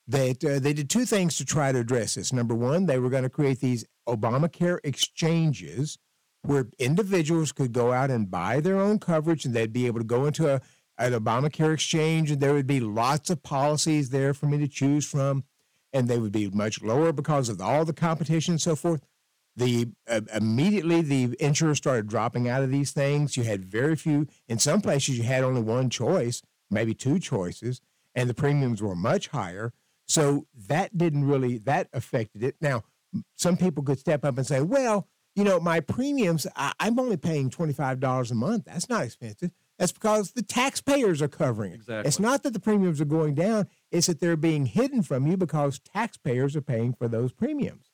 that 0.07 0.43
uh, 0.43 0.59
they 0.59 0.73
did 0.73 0.89
two 0.89 1.05
things 1.05 1.37
to 1.37 1.45
try 1.45 1.71
to 1.71 1.79
address 1.79 2.15
this. 2.15 2.33
Number 2.33 2.55
one, 2.55 2.85
they 2.85 2.99
were 2.99 3.09
going 3.09 3.23
to 3.23 3.29
create 3.29 3.59
these 3.59 3.85
Obamacare 4.07 4.79
exchanges 4.83 5.97
where 6.43 6.67
individuals 6.79 7.51
could 7.51 7.71
go 7.71 7.91
out 7.91 8.09
and 8.09 8.31
buy 8.31 8.59
their 8.59 8.79
own 8.79 8.99
coverage 8.99 9.45
and 9.45 9.53
they'd 9.53 9.73
be 9.73 9.87
able 9.87 9.99
to 9.99 10.05
go 10.05 10.25
into 10.25 10.49
a, 10.49 10.61
an 10.97 11.13
Obamacare 11.13 11.73
exchange 11.73 12.31
and 12.31 12.41
there 12.41 12.53
would 12.53 12.67
be 12.67 12.79
lots 12.79 13.29
of 13.29 13.43
policies 13.43 14.09
there 14.09 14.33
for 14.33 14.47
me 14.47 14.57
to 14.57 14.67
choose 14.67 15.05
from 15.05 15.43
and 15.93 16.07
they 16.07 16.17
would 16.17 16.31
be 16.31 16.49
much 16.49 16.81
lower 16.81 17.11
because 17.11 17.49
of 17.49 17.61
all 17.61 17.85
the 17.85 17.93
competition 17.93 18.53
and 18.53 18.61
so 18.61 18.75
forth. 18.75 19.01
The 19.55 19.89
uh, 20.07 20.21
immediately 20.33 21.01
the 21.01 21.35
insurers 21.39 21.77
started 21.77 22.07
dropping 22.07 22.47
out 22.47 22.63
of 22.63 22.71
these 22.71 22.91
things. 22.91 23.35
You 23.35 23.43
had 23.43 23.65
very 23.65 23.95
few. 23.95 24.27
In 24.47 24.59
some 24.59 24.81
places, 24.81 25.17
you 25.17 25.23
had 25.23 25.43
only 25.43 25.61
one 25.61 25.89
choice, 25.89 26.41
maybe 26.69 26.93
two 26.93 27.19
choices, 27.19 27.81
and 28.15 28.29
the 28.29 28.33
premiums 28.33 28.81
were 28.81 28.95
much 28.95 29.27
higher. 29.27 29.73
So 30.07 30.47
that 30.67 30.97
didn't 30.97 31.25
really 31.25 31.57
that 31.59 31.89
affected 31.93 32.43
it. 32.43 32.55
Now, 32.61 32.83
some 33.35 33.57
people 33.57 33.83
could 33.83 33.99
step 33.99 34.23
up 34.23 34.37
and 34.37 34.47
say, 34.47 34.61
"Well, 34.61 35.07
you 35.35 35.43
know, 35.43 35.59
my 35.59 35.79
premiums, 35.79 36.47
I, 36.55 36.73
I'm 36.79 36.99
only 36.99 37.17
paying 37.17 37.49
twenty 37.49 37.73
five 37.73 37.99
dollars 37.99 38.31
a 38.31 38.35
month. 38.35 38.65
That's 38.65 38.89
not 38.89 39.03
expensive. 39.03 39.51
That's 39.77 39.91
because 39.91 40.31
the 40.33 40.43
taxpayers 40.43 41.21
are 41.21 41.27
covering 41.27 41.71
it. 41.71 41.75
Exactly. 41.75 42.07
It's 42.07 42.19
not 42.19 42.43
that 42.43 42.53
the 42.53 42.59
premiums 42.59 43.01
are 43.01 43.05
going 43.05 43.35
down; 43.35 43.67
it's 43.91 44.07
that 44.07 44.19
they're 44.19 44.37
being 44.37 44.65
hidden 44.65 45.03
from 45.03 45.27
you 45.27 45.37
because 45.37 45.79
taxpayers 45.79 46.55
are 46.55 46.61
paying 46.61 46.93
for 46.93 47.07
those 47.07 47.31
premiums. 47.33 47.91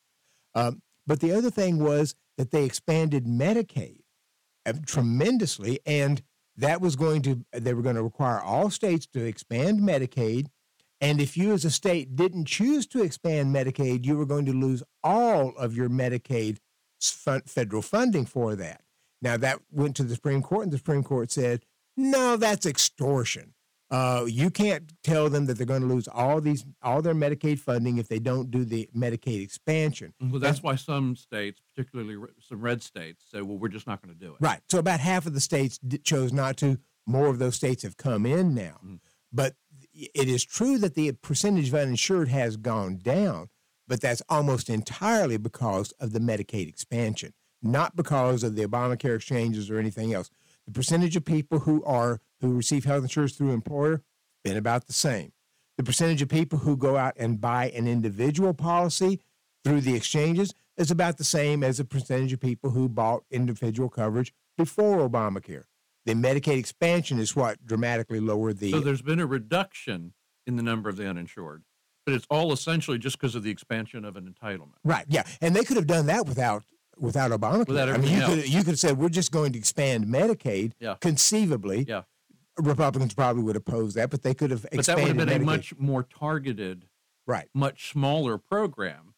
Um, 0.56 0.82
but 1.08 1.22
the 1.22 1.32
other 1.32 1.50
thing 1.50 1.80
was 1.80 2.14
that 2.38 2.52
they 2.52 2.66
expanded 2.66 3.26
Medicaid 3.26 4.02
uh, 4.66 4.74
tremendously, 4.86 5.80
and 5.86 6.22
that 6.56 6.82
was 6.82 6.96
going 6.96 7.22
to 7.24 7.46
they 7.52 7.74
were 7.74 7.82
going 7.82 7.96
to 7.96 8.04
require 8.04 8.40
all 8.40 8.70
states 8.70 9.08
to 9.08 9.26
expand 9.26 9.80
Medicaid. 9.80 10.48
And 11.00 11.22
if 11.22 11.38
you, 11.38 11.54
as 11.54 11.64
a 11.64 11.70
state, 11.70 12.16
didn't 12.16 12.46
choose 12.46 12.88
to 12.88 13.04
expand 13.04 13.56
Medicaid, 13.56 14.06
you 14.06 14.18
were 14.18 14.26
going 14.26 14.46
to 14.46 14.54
lose 14.54 14.82
all 15.04 15.56
of 15.56 15.76
your 15.76 15.90
Medicaid 15.90 16.58
federal 17.46 17.84
funding 17.84 18.26
for 18.26 18.56
that. 18.56 18.82
Now, 19.22 19.38
that 19.38 19.60
went 19.72 19.96
to 19.98 20.04
the 20.04 20.16
Supreme 20.16 20.42
Court, 20.42 20.64
and 20.64 20.74
the 20.74 20.78
Supreme 20.78 21.04
Court 21.04 21.32
said, 21.32 21.66
no, 21.96 22.36
that's 22.38 22.66
extortion. 22.66 23.54
Uh, 23.90 24.26
you 24.28 24.50
can't 24.50 24.92
tell 25.04 25.30
them 25.30 25.46
that 25.46 25.54
they're 25.58 25.66
going 25.66 25.82
to 25.82 25.88
lose 25.88 26.08
all 26.10 26.42
these 26.42 26.66
all 26.82 27.02
their 27.02 27.16
Medicaid 27.16 27.58
funding 27.60 27.98
if 27.98 28.10
they 28.10 28.20
don't 28.20 28.52
do 28.52 28.66
the 28.66 28.90
Medicaid 28.96 29.42
expansion. 29.42 30.14
Well, 30.20 30.42
that's 30.42 30.62
why 30.62 30.76
some 30.76 31.16
states, 31.16 31.62
particularly 31.74 32.18
some 32.42 32.60
red 32.60 32.84
states, 32.84 33.24
say, 33.32 33.42
"Well, 33.42 33.58
we're 33.58 33.70
just 33.70 33.88
not 33.88 34.02
going 34.02 34.14
to 34.14 34.20
do 34.20 34.32
it." 34.34 34.38
Right. 34.42 34.60
So 34.70 34.80
about 34.80 35.00
half 35.00 35.26
of 35.26 35.34
the 35.34 35.40
states 35.40 35.78
d- 35.78 36.00
chose 36.00 36.34
not 36.34 36.58
to. 36.58 36.80
More 37.06 37.28
of 37.28 37.40
those 37.40 37.56
states 37.56 37.84
have 37.84 37.96
come 37.96 38.26
in 38.26 38.54
now. 38.54 38.78
Mhm. 38.86 39.00
But 39.32 39.56
it 39.94 40.28
is 40.28 40.44
true 40.44 40.78
that 40.80 40.96
the 40.96 41.14
percentage 41.14 41.70
of 41.70 41.76
uninsured 41.76 42.28
has 42.28 42.58
gone 42.58 42.98
down, 42.98 43.48
but 43.88 44.02
that's 44.02 44.22
almost 44.28 44.70
entirely 44.70 45.38
because 45.38 45.94
of 45.94 46.12
the 46.12 46.20
Medicaid 46.20 46.68
expansion, 46.68 47.34
not 47.62 47.96
because 47.96 48.44
of 48.44 48.56
the 48.58 48.66
Obamacare 48.66 49.16
exchanges 49.16 49.70
or 49.70 49.80
anything 49.80 50.14
else. 50.14 50.30
The 50.68 50.74
percentage 50.74 51.16
of 51.16 51.26
people 51.26 51.60
who 51.60 51.84
are 51.86 52.20
who 52.42 52.54
receive 52.54 52.86
health 52.86 53.04
insurance 53.04 53.34
through 53.36 53.52
employer 53.52 54.04
been 54.44 54.58
about 54.58 54.86
the 54.88 54.94
same. 54.94 55.32
The 55.78 55.84
percentage 55.84 56.22
of 56.22 56.30
people 56.30 56.60
who 56.60 56.76
go 56.76 56.98
out 56.98 57.14
and 57.18 57.40
buy 57.40 57.70
an 57.70 57.88
individual 57.88 58.54
policy 58.54 59.22
through 59.64 59.82
the 59.82 59.96
exchanges 59.96 60.54
is 60.76 60.92
about 60.92 61.18
the 61.18 61.24
same 61.24 61.64
as 61.64 61.78
the 61.78 61.86
percentage 61.86 62.34
of 62.34 62.40
people 62.40 62.72
who 62.72 62.90
bought 62.90 63.24
individual 63.32 63.90
coverage 63.90 64.34
before 64.58 65.08
Obamacare. 65.08 65.64
The 66.06 66.14
Medicaid 66.14 66.58
expansion 66.58 67.20
is 67.20 67.36
what 67.36 67.66
dramatically 67.66 68.20
lowered 68.20 68.60
the 68.60 68.72
So 68.72 68.80
there's 68.80 69.02
been 69.02 69.20
a 69.20 69.26
reduction 69.26 70.14
in 70.46 70.56
the 70.56 70.64
number 70.64 70.90
of 70.90 70.98
the 70.98 71.08
uninsured, 71.08 71.64
but 72.06 72.14
it's 72.14 72.26
all 72.30 72.54
essentially 72.54 72.98
just 72.98 73.20
because 73.20 73.36
of 73.36 73.44
the 73.44 73.52
expansion 73.52 74.06
of 74.06 74.16
an 74.16 74.34
entitlement. 74.34 74.78
right. 74.84 75.06
Yeah, 75.10 75.24
and 75.42 75.56
they 75.56 75.64
could 75.64 75.78
have 75.78 75.88
done 75.88 76.06
that 76.08 76.26
without 76.26 76.64
without 77.00 77.32
Obamacare. 77.32 77.68
Without 77.68 77.90
I 77.90 77.98
mean, 77.98 78.20
you 78.20 78.26
could 78.26 78.50
you 78.50 78.58
could 78.60 78.68
have 78.72 78.80
said 78.80 78.98
we're 78.98 79.10
just 79.10 79.32
going 79.32 79.54
to 79.54 79.60
expand 79.60 80.06
Medicaid. 80.06 80.74
Yeah. 80.80 80.96
Conceivably, 81.00 81.86
Yeah. 81.88 82.04
Republicans 82.60 83.14
probably 83.14 83.44
would 83.44 83.56
oppose 83.56 83.94
that, 83.94 84.10
but 84.10 84.24
they 84.24 84.34
could 84.34 84.52
have 84.52 84.66
But 84.72 84.86
that 84.86 84.98
would 84.98 85.08
have 85.08 85.18
been 85.18 85.30
a 85.30 85.40
much 85.40 85.78
more 85.78 86.04
targeted, 86.04 86.86
right. 87.28 87.48
much 87.54 87.92
smaller 87.92 88.38
program 88.38 89.14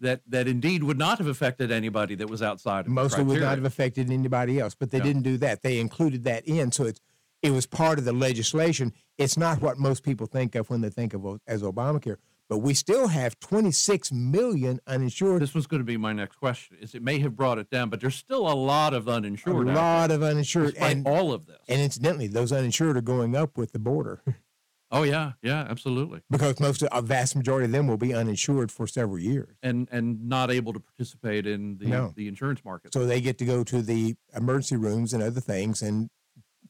that 0.00 0.22
that 0.28 0.46
indeed 0.46 0.84
would 0.84 0.98
not 0.98 1.18
have 1.18 1.26
affected 1.26 1.70
anybody 1.70 2.14
that 2.14 2.28
was 2.28 2.42
outside 2.42 2.80
of 2.80 2.84
the 2.86 2.90
Mostly 2.92 3.24
would 3.24 3.40
not 3.40 3.56
have 3.58 3.64
affected 3.64 4.10
anybody 4.10 4.60
else, 4.60 4.74
but 4.74 4.90
they 4.90 4.98
Yeah. 4.98 5.04
didn't 5.04 5.22
do 5.22 5.36
that. 5.38 5.62
They 5.62 5.80
included 5.80 6.24
that 6.24 6.46
in, 6.46 6.72
so 6.72 6.84
it's 6.84 7.00
it 7.42 7.50
was 7.50 7.66
part 7.66 7.98
of 7.98 8.04
the 8.06 8.12
legislation. 8.12 8.92
It's 9.18 9.36
not 9.36 9.60
what 9.60 9.78
most 9.78 10.02
people 10.02 10.26
think 10.26 10.54
of 10.54 10.70
when 10.70 10.80
they 10.80 10.88
think 10.88 11.12
of 11.12 11.40
as 11.46 11.62
Obamacare, 11.62 12.16
but 12.48 12.58
we 12.58 12.74
still 12.74 13.08
have 13.08 13.38
26 13.40 14.12
million 14.12 14.80
uninsured. 14.86 15.42
This 15.42 15.54
was 15.54 15.66
going 15.66 15.80
to 15.80 15.84
be 15.84 15.96
my 15.96 16.12
next 16.12 16.36
question. 16.36 16.76
Is 16.80 16.94
it 16.94 17.02
may 17.02 17.18
have 17.20 17.34
brought 17.36 17.58
it 17.58 17.70
down, 17.70 17.88
but 17.90 18.00
there's 18.00 18.14
still 18.16 18.46
a 18.46 18.54
lot 18.54 18.94
of 18.94 19.08
uninsured. 19.08 19.68
A 19.68 19.72
lot 19.72 20.10
of 20.10 20.22
uninsured, 20.22 20.74
and 20.78 21.06
all 21.06 21.32
of 21.32 21.46
this. 21.46 21.58
and 21.68 21.80
incidentally, 21.80 22.26
those 22.26 22.52
uninsured 22.52 22.96
are 22.96 23.00
going 23.02 23.34
up 23.36 23.56
with 23.56 23.72
the 23.72 23.78
border 23.78 24.22
oh 24.90 25.02
yeah, 25.02 25.32
yeah, 25.42 25.66
absolutely. 25.68 26.20
because 26.30 26.60
most 26.60 26.82
of, 26.82 26.88
a 26.92 27.02
vast 27.02 27.34
majority 27.34 27.64
of 27.64 27.72
them 27.72 27.88
will 27.88 27.96
be 27.96 28.14
uninsured 28.14 28.70
for 28.70 28.86
several 28.86 29.18
years. 29.18 29.56
And 29.62 29.88
and 29.90 30.28
not 30.28 30.50
able 30.50 30.72
to 30.74 30.80
participate 30.80 31.46
in 31.46 31.78
the 31.78 31.86
No. 31.86 32.12
the 32.14 32.28
insurance 32.28 32.64
market 32.64 32.92
So 32.92 33.06
they 33.06 33.20
get 33.20 33.38
to 33.38 33.44
go 33.44 33.64
to 33.64 33.82
the 33.82 34.14
emergency 34.36 34.76
rooms 34.76 35.12
and 35.12 35.22
other 35.22 35.40
things 35.40 35.82
and 35.82 36.10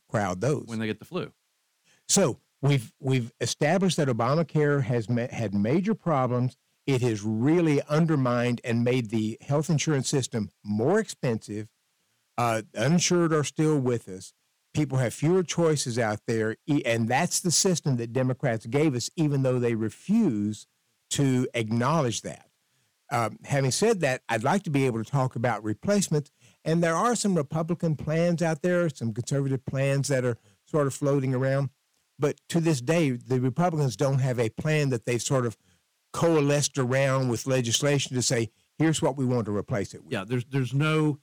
crowd 0.09 0.41
those. 0.41 0.65
when 0.67 0.79
they 0.79 0.87
get 0.87 1.01
the 1.01 1.05
flu. 1.05 1.33
So 2.09 2.39
we've 2.65 2.93
we've 2.99 3.31
established 3.41 3.99
that 3.99 4.09
Obamacare 4.09 4.83
has 4.83 5.09
ma- 5.09 5.29
had 5.31 5.55
major 5.55 5.95
problems. 5.95 6.57
It 6.87 7.03
has 7.03 7.23
really 7.23 7.83
undermined 7.83 8.61
and 8.65 8.83
made 8.83 9.11
the 9.11 9.39
health 9.41 9.71
insurance 9.71 10.09
system 10.09 10.51
more 10.65 10.99
expensive. 10.99 11.69
Uh, 12.37 12.63
uninsured 12.77 13.33
are 13.33 13.45
still 13.45 13.79
with 13.79 14.09
us. 14.09 14.33
People 14.75 14.99
have 14.99 15.15
fewer 15.15 15.43
choices 15.45 15.99
out 15.99 16.21
there, 16.27 16.57
and 16.85 17.09
that's 17.09 17.41
the 17.41 17.53
system 17.53 17.97
that 17.99 18.13
Democrats 18.13 18.67
gave 18.67 18.97
us, 18.97 19.09
even 19.17 19.43
though 19.43 19.61
they 19.61 19.77
refuse 19.77 20.67
to 21.11 21.47
acknowledge 21.55 22.23
that. 22.23 22.49
Um, 23.13 23.39
having 23.45 23.71
said 23.71 24.01
that, 24.01 24.23
I'd 24.29 24.43
like 24.43 24.65
to 24.65 24.71
be 24.71 24.87
able 24.87 25.03
to 25.05 25.09
talk 25.09 25.37
about 25.37 25.63
replacements, 25.63 26.33
and 26.65 26.83
there 26.83 26.97
are 26.97 27.15
some 27.15 27.37
Republican 27.37 27.95
plans 27.95 28.43
out 28.43 28.63
there, 28.63 28.89
some 28.89 29.15
conservative 29.15 29.65
plans 29.65 30.09
that 30.09 30.25
are 30.25 30.39
sort 30.67 30.89
of 30.89 30.95
floating 30.95 31.35
around. 31.35 31.69
But 32.19 32.41
to 32.51 32.61
this 32.61 32.81
day, 32.81 33.11
the 33.11 33.41
Republicans 33.41 33.97
don't 33.97 34.21
have 34.21 34.39
a 34.39 34.49
plan 34.51 34.91
that 34.91 35.05
they've 35.05 35.23
sort 35.23 35.47
of 35.47 35.57
coalesced 36.13 36.79
around 36.79 37.29
with 37.29 37.47
legislation 37.47 38.15
to 38.15 38.23
say, 38.23 38.51
here's 38.79 39.03
what 39.03 39.17
we 39.17 39.25
want 39.25 39.47
to 39.47 39.57
replace 39.57 39.95
it 39.95 40.05
with. 40.05 40.13
Yeah, 40.13 40.25
there's 40.25 40.45
there's 40.45 40.73
no 40.75 41.19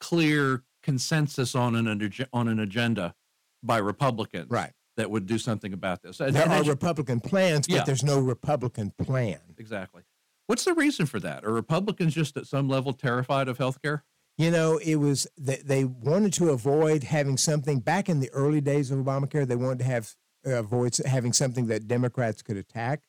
clear 0.00 0.64
consensus 0.82 1.54
on 1.54 1.76
an 1.76 1.86
on 2.32 2.48
an 2.48 2.58
agenda 2.58 3.14
by 3.62 3.78
Republicans 3.78 4.50
Right. 4.50 4.72
that 4.96 5.10
would 5.10 5.26
do 5.26 5.38
something 5.38 5.72
about 5.72 6.02
this. 6.02 6.18
And- 6.18 6.34
There 6.34 6.42
and 6.42 6.52
are 6.52 6.68
Republican 6.70 7.20
plans, 7.20 7.68
but 7.68 7.74
Yeah. 7.76 7.84
there's 7.84 8.02
no 8.02 8.18
Republican 8.18 8.90
plan. 8.90 9.38
exactly. 9.58 10.02
What's 10.48 10.64
the 10.64 10.74
reason 10.74 11.06
for 11.06 11.20
that? 11.20 11.44
Are 11.44 11.52
Republicans 11.52 12.14
just 12.14 12.36
at 12.36 12.46
some 12.46 12.68
level 12.68 12.92
terrified 12.92 13.48
of 13.48 13.58
health 13.58 13.80
care? 13.80 14.02
You 14.36 14.50
know, 14.50 14.78
it 14.78 14.96
was 14.96 15.28
they, 15.38 15.56
they 15.64 15.84
wanted 15.84 16.32
to 16.34 16.50
avoid 16.50 17.04
having 17.04 17.36
something 17.36 17.78
back 17.78 18.08
in 18.08 18.18
the 18.18 18.30
early 18.30 18.60
days 18.60 18.90
of 18.90 18.98
Obamacare. 18.98 19.46
They 19.46 19.54
wanted 19.56 19.78
to 19.80 19.84
have 19.84 20.16
uh, 20.46 20.50
avoid 20.58 20.96
having 21.04 21.32
something 21.32 21.66
that 21.66 21.88
Democrats 21.88 22.42
could 22.42 22.56
attack. 22.56 23.02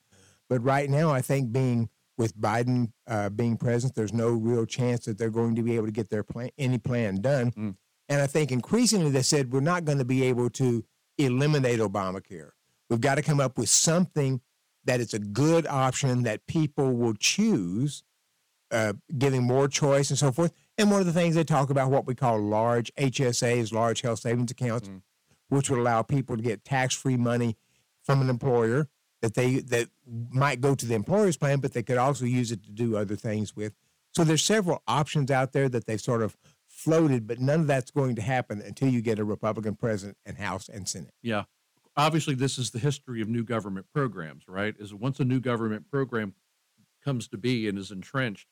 But 0.50 0.64
right 0.64 0.90
now, 0.90 1.10
I 1.12 1.22
think 1.22 1.52
being 1.52 1.90
with 2.18 2.38
Biden 2.38 2.92
uh, 3.08 3.30
being 3.30 3.58
president, 3.58 3.96
there's 3.96 4.14
no 4.14 4.30
real 4.30 4.66
chance 4.66 5.06
that 5.06 5.18
they're 5.18 5.30
going 5.30 5.56
to 5.56 5.64
be 5.64 5.76
able 5.76 5.88
to 5.88 5.92
get 5.92 6.10
their 6.10 6.24
plan 6.24 6.50
any 6.58 6.78
plan 6.78 7.22
done. 7.22 7.52
Mm. 7.52 7.76
And 8.10 8.22
I 8.22 8.28
think 8.28 8.52
increasingly 8.52 9.10
they 9.10 9.22
said 9.22 9.52
we're 9.52 9.62
not 9.62 9.86
going 9.86 9.98
to 9.98 10.06
be 10.06 10.24
able 10.24 10.50
to 10.52 10.84
eliminate 11.18 11.80
Obamacare. 11.80 12.52
We've 12.90 13.02
got 13.02 13.16
to 13.16 13.22
come 13.22 13.40
up 13.40 13.58
with 13.58 13.70
something 13.70 14.42
that 14.86 15.00
is 15.00 15.14
a 15.14 15.20
good 15.20 15.66
option 15.66 16.24
that 16.24 16.46
people 16.46 16.92
will 16.94 17.14
choose, 17.14 18.04
uh, 18.72 18.94
giving 19.18 19.44
more 19.44 19.68
choice 19.68 20.10
and 20.10 20.20
so 20.20 20.32
forth. 20.32 20.52
And 20.78 20.92
one 20.92 21.00
of 21.00 21.06
the 21.06 21.14
things 21.14 21.36
they 21.36 21.44
talk 21.44 21.70
about 21.70 21.90
what 21.90 22.06
we 22.06 22.14
call 22.16 22.40
large 22.40 22.94
HSAs, 22.96 23.72
large 23.72 24.02
health 24.02 24.20
savings 24.20 24.52
accounts, 24.52 24.90
Mm. 24.90 25.02
Which 25.54 25.70
would 25.70 25.80
allow 25.80 26.02
people 26.02 26.36
to 26.36 26.42
get 26.42 26.66
tax-free 26.66 27.18
money 27.18 27.56
from 28.04 28.22
an 28.22 28.30
employer 28.30 28.88
that 29.22 29.36
they 29.36 29.60
that 29.60 29.88
might 30.06 30.60
go 30.60 30.76
to 30.76 30.86
the 30.86 30.96
employer's 30.96 31.38
plan, 31.38 31.60
but 31.60 31.74
they 31.74 31.84
could 31.84 31.98
also 31.98 32.26
use 32.26 32.52
it 32.52 32.64
to 32.64 32.72
do 32.72 32.98
other 32.98 33.16
things 33.16 33.56
with. 33.56 33.74
So 34.12 34.24
there's 34.24 34.44
several 34.44 34.84
options 34.88 35.32
out 35.32 35.54
there 35.54 35.70
that 35.70 35.86
they've 35.86 36.02
sort 36.02 36.22
of 36.22 36.36
floated, 36.68 37.26
but 37.28 37.40
none 37.40 37.62
of 37.62 37.68
that's 37.68 37.92
going 37.92 38.16
to 38.16 38.22
happen 38.22 38.62
until 38.62 38.90
you 38.90 39.02
get 39.02 39.20
a 39.20 39.24
Republican 39.24 39.76
president 39.76 40.18
and 40.26 40.38
House 40.38 40.68
and 40.68 40.90
Senate. 40.90 41.14
Yeah. 41.22 41.44
Obviously, 41.96 42.34
this 42.34 42.58
is 42.58 42.72
the 42.72 42.80
history 42.80 43.22
of 43.22 43.30
new 43.30 43.44
government 43.44 43.86
programs, 43.94 44.48
right? 44.48 44.76
Is 44.80 44.94
once 44.94 45.20
a 45.20 45.24
new 45.24 45.40
government 45.40 45.90
program 45.90 46.34
comes 47.06 47.28
to 47.30 47.38
be 47.38 47.68
and 47.68 47.78
is 47.78 47.92
entrenched, 47.92 48.48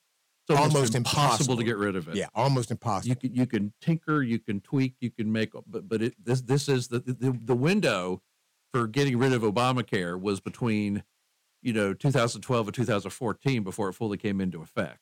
it's 0.48 0.58
almost, 0.58 0.74
Almost 0.76 0.94
impossible, 0.96 1.24
impossible. 1.24 1.56
to 1.58 1.64
get 1.64 1.76
rid 1.76 1.96
of 1.96 2.08
it. 2.08 2.16
Yeah, 2.16 2.26
almost 2.34 2.70
impossible. 2.70 3.08
You 3.10 3.16
can 3.16 3.34
you 3.34 3.46
can 3.46 3.72
tinker, 3.80 4.22
you 4.22 4.38
can 4.38 4.60
tweak, 4.60 4.94
you 5.00 5.10
can 5.10 5.30
make, 5.32 5.52
but 5.66 5.88
but 5.88 6.02
it, 6.02 6.14
this 6.22 6.40
this 6.42 6.68
is 6.68 6.88
the, 6.88 6.98
the 7.00 7.38
the 7.44 7.54
window 7.54 8.22
for 8.72 8.86
getting 8.86 9.18
rid 9.18 9.32
of 9.32 9.42
Obamacare 9.42 10.20
was 10.20 10.40
between, 10.40 11.04
you 11.62 11.72
know, 11.72 11.92
2012 11.94 12.66
and 12.68 12.74
2014 12.74 13.62
before 13.62 13.88
it 13.90 13.92
fully 13.92 14.16
came 14.16 14.40
into 14.40 14.62
effect. 14.62 14.98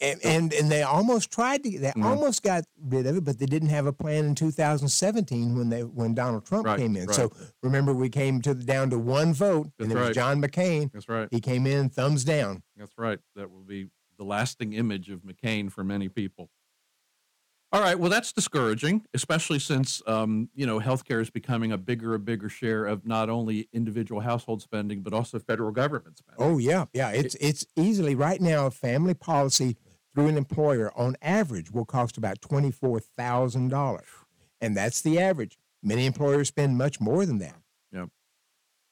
and, 0.00 0.20
and 0.24 0.52
and 0.54 0.70
they 0.70 0.82
almost 0.82 1.30
tried 1.30 1.62
to 1.64 1.78
they 1.78 1.90
Mhm. 1.90 2.04
almost 2.04 2.42
got 2.42 2.64
rid 2.80 3.06
of 3.06 3.16
it, 3.16 3.24
but 3.24 3.38
they 3.38 3.46
didn't 3.46 3.70
have 3.70 3.86
a 3.86 3.92
plan 3.92 4.24
in 4.26 4.34
2017 4.34 5.56
when 5.58 5.68
they 5.70 5.82
when 5.84 6.14
Donald 6.14 6.46
Trump 6.46 6.66
Right, 6.66 6.78
came 6.78 6.96
in. 6.96 7.06
right. 7.06 7.14
So 7.16 7.32
remember, 7.62 7.92
we 7.92 8.08
came 8.08 8.40
to 8.42 8.54
the, 8.54 8.64
down 8.64 8.90
to 8.90 8.98
one 8.98 9.34
vote, 9.34 9.70
That's 9.78 9.90
and 9.90 9.98
it 9.98 10.00
was. 10.08 10.14
John 10.14 10.40
McCain. 10.40 10.92
That's 10.92 11.08
right. 11.08 11.28
He 11.30 11.40
came 11.40 11.66
in 11.66 11.88
thumbs 11.90 12.24
down. 12.24 12.62
That's 12.76 12.96
right. 12.96 13.18
That 13.34 13.50
will 13.50 13.64
be 13.64 13.88
the 14.18 14.24
lasting 14.24 14.72
image 14.72 15.10
of 15.10 15.20
McCain 15.20 15.70
for 15.70 15.84
many 15.84 16.08
people. 16.08 16.50
All 17.72 17.80
right. 17.80 17.98
Well, 17.98 18.10
that's 18.10 18.32
discouraging, 18.32 19.04
especially 19.12 19.58
since 19.58 20.00
um, 20.06 20.48
you 20.54 20.66
know 20.66 20.78
healthcare 20.78 21.20
is 21.20 21.30
becoming 21.30 21.72
a 21.72 21.78
bigger, 21.78 22.14
a 22.14 22.18
bigger 22.18 22.48
share 22.48 22.86
of 22.86 23.04
not 23.04 23.28
only 23.28 23.68
individual 23.72 24.20
household 24.20 24.62
spending 24.62 25.02
but 25.02 25.12
also 25.12 25.38
federal 25.38 25.72
government 25.72 26.18
spending. 26.18 26.46
Oh 26.46 26.58
yeah, 26.58 26.86
yeah. 26.92 27.10
It's 27.10 27.34
it's 27.34 27.66
easily 27.76 28.14
right 28.14 28.40
now. 28.40 28.66
A 28.66 28.70
family 28.70 29.14
policy 29.14 29.76
through 30.14 30.28
an 30.28 30.36
employer 30.36 30.92
on 30.96 31.16
average 31.20 31.72
will 31.72 31.84
cost 31.84 32.16
about 32.16 32.40
twenty 32.40 32.70
four 32.70 33.00
thousand 33.00 33.68
dollars, 33.68 34.08
and 34.60 34.76
that's 34.76 35.02
the 35.02 35.18
average. 35.18 35.58
Many 35.82 36.06
employers 36.06 36.48
spend 36.48 36.78
much 36.78 37.00
more 37.00 37.26
than 37.26 37.38
that. 37.38 37.56
Yeah. 37.92 38.06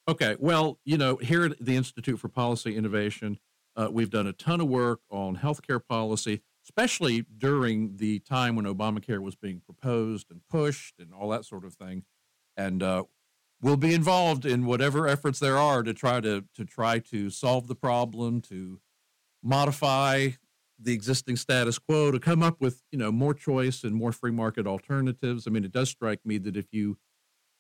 Okay. 0.08 0.36
Well, 0.38 0.80
you 0.84 0.98
know, 0.98 1.16
here 1.16 1.44
at 1.44 1.64
the 1.64 1.76
Institute 1.76 2.18
for 2.18 2.28
Policy 2.28 2.76
Innovation, 2.76 3.38
uh, 3.76 3.88
we've 3.90 4.10
done 4.10 4.26
a 4.26 4.32
ton 4.32 4.60
of 4.60 4.68
work 4.68 5.00
on 5.10 5.36
healthcare 5.36 5.80
policy, 5.84 6.42
especially 6.64 7.26
during 7.38 7.96
the 7.96 8.20
time 8.20 8.56
when 8.56 8.64
Obamacare 8.64 9.20
was 9.20 9.34
being 9.34 9.60
proposed 9.60 10.30
and 10.30 10.40
pushed 10.48 10.94
and 10.98 11.12
all 11.12 11.28
that 11.30 11.44
sort 11.44 11.64
of 11.64 11.74
thing. 11.74 12.04
And 12.56 12.82
uh, 12.82 13.04
we'll 13.60 13.76
be 13.76 13.94
involved 13.94 14.46
in 14.46 14.66
whatever 14.66 15.08
efforts 15.08 15.38
there 15.38 15.58
are 15.58 15.82
to 15.82 15.92
try 15.92 16.20
to 16.20 16.44
to 16.54 16.64
try 16.64 16.98
to 17.00 17.30
solve 17.30 17.66
the 17.66 17.74
problem, 17.74 18.40
to 18.42 18.80
modify 19.42 20.30
the 20.78 20.92
existing 20.92 21.36
status 21.36 21.78
quo, 21.78 22.10
to 22.10 22.20
come 22.20 22.42
up 22.42 22.60
with 22.60 22.82
you 22.92 22.98
know 22.98 23.10
more 23.10 23.34
choice 23.34 23.82
and 23.82 23.94
more 23.94 24.12
free 24.12 24.30
market 24.30 24.66
alternatives. 24.66 25.46
I 25.46 25.50
mean, 25.50 25.64
it 25.64 25.72
does 25.72 25.88
strike 25.88 26.20
me 26.24 26.38
that 26.38 26.56
if 26.56 26.66
you 26.72 26.98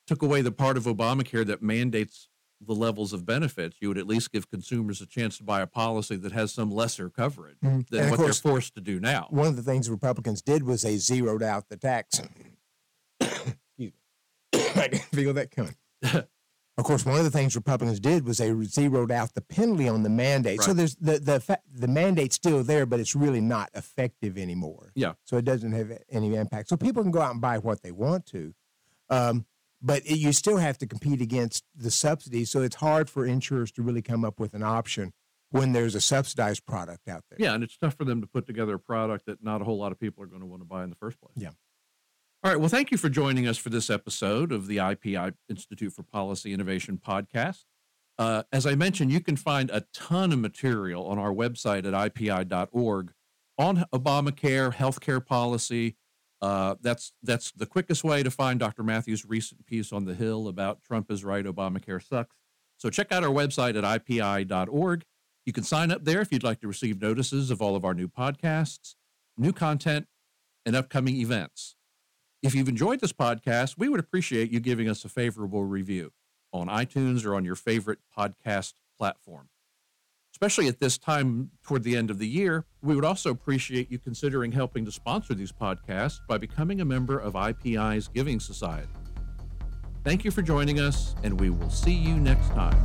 took 0.06 0.22
away 0.22 0.42
the 0.42 0.52
part 0.52 0.76
of 0.76 0.84
Obamacare 0.84 1.46
that 1.46 1.62
mandates 1.62 2.28
the 2.60 2.74
levels 2.74 3.12
of 3.12 3.26
benefits, 3.26 3.76
you 3.80 3.88
would 3.88 3.98
at 3.98 4.06
least 4.06 4.32
give 4.32 4.48
consumers 4.50 5.00
a 5.00 5.06
chance 5.06 5.36
to 5.38 5.44
buy 5.44 5.60
a 5.60 5.66
policy 5.66 6.16
that 6.16 6.32
has 6.32 6.52
some 6.52 6.70
lesser 6.70 7.10
coverage 7.10 7.58
Mhm. 7.62 7.86
than 7.88 8.10
what 8.10 8.16
course- 8.18 8.40
they're 8.40 8.52
forced 8.52 8.74
to 8.74 8.80
do 8.80 9.00
now. 9.00 9.26
One 9.30 9.48
of 9.48 9.56
the 9.56 9.62
things 9.62 9.90
Republicans 9.90 10.40
did 10.42 10.62
was 10.62 10.82
they 10.82 10.96
zeroed 10.96 11.42
out 11.42 11.68
the 11.68 11.76
tax. 11.76 12.20
Excuse 13.20 13.56
me. 13.78 13.92
I 14.54 14.88
can 14.88 14.98
feel 15.12 15.32
that 15.34 15.50
coming. 15.50 15.76
of 16.02 16.84
course, 16.84 17.04
one 17.04 17.18
of 17.18 17.24
the 17.24 17.30
things 17.30 17.54
Republicans 17.54 18.00
did 18.00 18.24
was 18.26 18.38
they 18.38 18.52
zeroed 18.64 19.10
out 19.10 19.34
the 19.34 19.40
penalty 19.40 19.88
on 19.88 20.02
the 20.02 20.08
mandate. 20.10 20.60
So 20.62 20.72
there's 20.72 20.96
the 20.96 21.18
the 21.18 21.40
fa- 21.40 21.60
the 21.72 21.88
mandate's 21.88 22.36
still 22.36 22.62
there, 22.62 22.86
but 22.86 23.00
it's 23.00 23.14
really 23.14 23.40
not 23.40 23.70
effective 23.74 24.38
anymore. 24.38 24.92
Yeah. 24.94 25.14
So 25.24 25.36
it 25.36 25.44
doesn't 25.44 25.72
have 25.72 25.92
any 26.08 26.34
impact. 26.34 26.68
So 26.68 26.76
people 26.76 27.02
can 27.02 27.12
go 27.12 27.20
out 27.20 27.32
and 27.32 27.40
buy 27.40 27.58
what 27.58 27.82
they 27.82 27.92
want 27.92 28.26
to, 28.26 28.54
um, 29.10 29.46
but 29.84 30.02
it, 30.06 30.18
you 30.18 30.32
still 30.32 30.56
have 30.56 30.78
to 30.78 30.86
compete 30.86 31.20
against 31.20 31.62
the 31.76 31.90
subsidies. 31.90 32.50
So 32.50 32.62
it's 32.62 32.76
hard 32.76 33.10
for 33.10 33.26
insurers 33.26 33.70
to 33.72 33.82
really 33.82 34.02
come 34.02 34.24
up 34.24 34.40
with 34.40 34.54
an 34.54 34.62
option 34.62 35.12
when 35.50 35.72
there's 35.72 35.94
a 35.94 36.00
subsidized 36.00 36.64
product 36.66 37.06
out 37.06 37.22
there. 37.30 37.38
Yeah, 37.38 37.54
and 37.54 37.62
it's 37.62 37.76
tough 37.76 37.94
for 37.94 38.04
them 38.04 38.20
to 38.22 38.26
put 38.26 38.46
together 38.46 38.74
a 38.74 38.78
product 38.78 39.26
that 39.26 39.44
not 39.44 39.60
a 39.60 39.64
whole 39.64 39.78
lot 39.78 39.92
of 39.92 40.00
people 40.00 40.24
are 40.24 40.26
going 40.26 40.40
to 40.40 40.46
want 40.46 40.62
to 40.62 40.66
buy 40.66 40.82
in 40.82 40.90
the 40.90 40.96
first 40.96 41.20
place. 41.20 41.34
Yeah. 41.36 41.50
All 42.42 42.50
right. 42.50 42.58
Well, 42.58 42.68
thank 42.68 42.90
you 42.90 42.98
for 42.98 43.08
joining 43.08 43.46
us 43.46 43.56
for 43.56 43.70
this 43.70 43.88
episode 43.88 44.52
of 44.52 44.66
the 44.66 44.78
IPI 44.78 45.34
Institute 45.48 45.92
for 45.92 46.02
Policy 46.02 46.52
Innovation 46.52 46.98
podcast. 46.98 47.64
Uh, 48.18 48.44
as 48.52 48.66
I 48.66 48.74
mentioned, 48.74 49.12
you 49.12 49.20
can 49.20 49.36
find 49.36 49.70
a 49.70 49.84
ton 49.92 50.32
of 50.32 50.38
material 50.38 51.06
on 51.06 51.18
our 51.18 51.32
website 51.32 51.86
at 51.86 52.14
ipi.org 52.14 53.12
on 53.58 53.84
Obamacare, 53.92 54.74
healthcare 54.74 55.24
policy. 55.24 55.96
Uh, 56.44 56.74
that's 56.82 57.14
that's 57.22 57.52
the 57.52 57.64
quickest 57.64 58.04
way 58.04 58.22
to 58.22 58.30
find 58.30 58.60
Dr. 58.60 58.82
Matthews' 58.82 59.24
recent 59.24 59.64
piece 59.64 59.94
on 59.94 60.04
the 60.04 60.12
Hill 60.12 60.46
about 60.46 60.82
Trump 60.82 61.10
is 61.10 61.24
right, 61.24 61.42
Obamacare 61.42 62.06
sucks. 62.06 62.36
So 62.76 62.90
check 62.90 63.10
out 63.12 63.24
our 63.24 63.30
website 63.30 63.78
at 63.82 64.04
ipi.org. 64.04 65.06
You 65.46 65.52
can 65.54 65.64
sign 65.64 65.90
up 65.90 66.04
there 66.04 66.20
if 66.20 66.30
you'd 66.30 66.42
like 66.42 66.60
to 66.60 66.68
receive 66.68 67.00
notices 67.00 67.50
of 67.50 67.62
all 67.62 67.74
of 67.76 67.84
our 67.86 67.94
new 67.94 68.08
podcasts, 68.08 68.94
new 69.38 69.54
content, 69.54 70.06
and 70.66 70.76
upcoming 70.76 71.16
events. 71.16 71.76
If 72.42 72.54
you've 72.54 72.68
enjoyed 72.68 73.00
this 73.00 73.14
podcast, 73.14 73.76
we 73.78 73.88
would 73.88 74.00
appreciate 74.00 74.50
you 74.52 74.60
giving 74.60 74.86
us 74.86 75.02
a 75.02 75.08
favorable 75.08 75.64
review 75.64 76.12
on 76.52 76.68
iTunes 76.68 77.24
or 77.24 77.34
on 77.34 77.46
your 77.46 77.56
favorite 77.56 78.00
podcast 78.14 78.74
platform. 78.98 79.48
Especially 80.34 80.66
at 80.66 80.80
this 80.80 80.98
time 80.98 81.48
toward 81.62 81.84
the 81.84 81.96
end 81.96 82.10
of 82.10 82.18
the 82.18 82.26
year, 82.26 82.64
we 82.82 82.96
would 82.96 83.04
also 83.04 83.30
appreciate 83.30 83.88
you 83.88 84.00
considering 84.00 84.50
helping 84.50 84.84
to 84.84 84.90
sponsor 84.90 85.32
these 85.32 85.52
podcasts 85.52 86.18
by 86.28 86.36
becoming 86.36 86.80
a 86.80 86.84
member 86.84 87.16
of 87.16 87.34
IPI's 87.34 88.08
Giving 88.08 88.40
Society. 88.40 88.88
Thank 90.02 90.24
you 90.24 90.32
for 90.32 90.42
joining 90.42 90.80
us, 90.80 91.14
and 91.22 91.38
we 91.38 91.50
will 91.50 91.70
see 91.70 91.94
you 91.94 92.16
next 92.16 92.48
time. 92.48 92.76